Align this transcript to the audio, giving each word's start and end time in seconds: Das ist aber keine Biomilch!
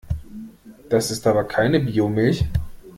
Das 0.89 1.11
ist 1.11 1.27
aber 1.27 1.43
keine 1.43 1.79
Biomilch! 1.79 2.45